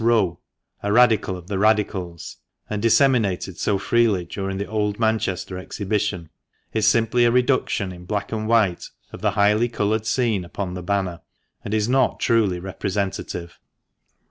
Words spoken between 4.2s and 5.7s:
during the "Old Manchester"